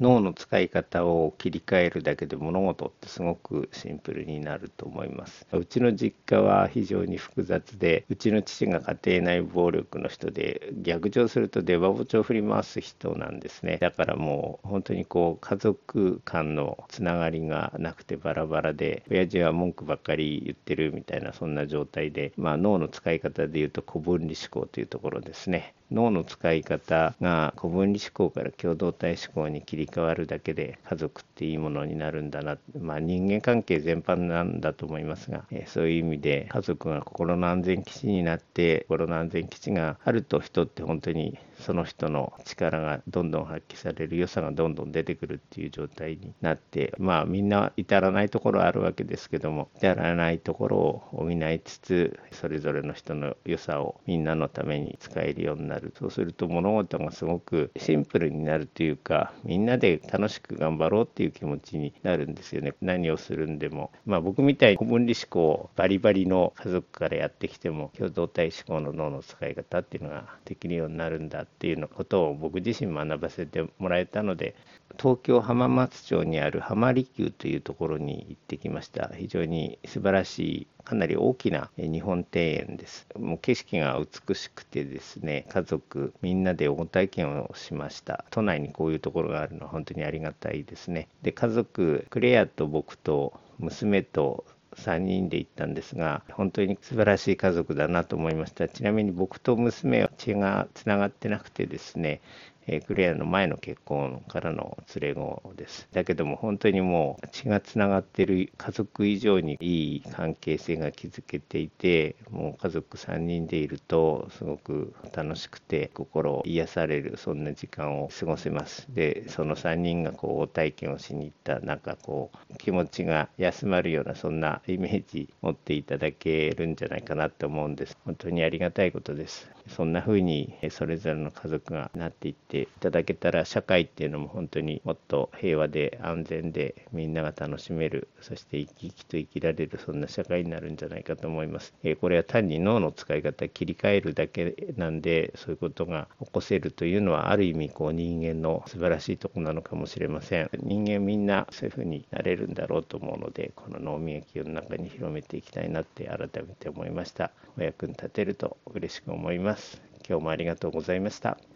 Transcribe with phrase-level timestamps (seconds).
[0.00, 5.46] 脳の使い方を切り替えるだけで物事ってすごくシンプルになると思います。
[5.52, 13.78] うちの実家は非常に複雑でうちの父が家庭内暴力の人で逆上すると出刃包丁を振り回す人なんですね。
[13.78, 25.74] だからもう本当にこう家族間のつながりがなくてバラバラで親父は文句ばっかり言ってるみたいなそんな状態でまあ脳の使い方でいうと古分離思考というところですね。
[25.90, 55.92] 脳の使い方が古分離思考から共同体思考に切り替わるだけで家族っていいものになるんだな、まあ、人間関係全般なんだと思いますが、えそういう意味で家族が心の安全基地になって心の安全基地があると人って本当にその人の力がどんどん発揮される良さがどんどん出てくるっていう状態になってまあみんな至らないところあるわけですけども至らないところを補いつつそれぞれの人の良さをみんなのために使えるようになる。
[55.98, 62.74] そうすると物事がすごくシンプルになるというかみんなで楽しく頑張ろうっていう気持ちになるんですよね。
[62.80, 63.90] 何をするんでも。
[64.04, 74.54] まあ僕みたいに古分離思考バリバリの家族からやってきても共同体思考の脳の使い方っていうのができるようになるんだっていうのことを僕自身学ばせてもらえたので
[74.98, 79.10] 東京浜松町にある浜離宮というところに行ってきました。
[79.16, 83.06] 非常に素晴らしいかなり大きな日本庭園です。
[83.18, 88.24] もう景色が美しくてですね家族みんなで応体験をしました。
[88.30, 91.08] 都内にこういうところがあるのは本当にありがたいですね。
[91.22, 94.44] で家族クレアと僕と娘と
[94.76, 98.68] 3人で行ったんですが本当に素晴らしい家族だなと思いました。
[98.68, 102.20] ちなみに僕と娘は血がつながってなくてですね
[102.66, 105.88] えクレアの前の結婚からの連れ子です。
[105.92, 118.86] だけども本当にもう血がつながってる家族以上にいい関係性が築けていて、もう家族3人でいるとすごく楽しくて心を癒されるそんな時間を過ごせます。
[118.92, 127.96] で、その3人がこう体験をしに行ったなんかこう気持ちが休まるようなそんなイメージ持っていただけるんじゃないかなと思うんです。
[128.04, 129.48] 本当にありがたいことです。
[129.68, 141.72] そんな風にそれぞれの家族がなっていっていただけたら社会っていうのも本当にもっと平和で安全でみんなが楽しめるそして生き生きと生きられるそんな社会になるんじゃないかと思います。
[141.84, 150.50] えこれは単に脳の使い方切り替えるだけなんでそういうことが起こせるというのはある意味こう人間の素晴らしいとこなのかもしれません。
[150.60, 157.30] 人間みんなそういう風になれるんだろうと思うのでこの脳みやきを中に広めていきたいなって改めて思いました。
[157.58, 159.36] お役に立てると嬉しく思い。
[159.46, 159.80] ます。
[160.08, 161.55] 今日もありがとうございました。